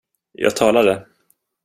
[0.33, 1.07] Jag talade.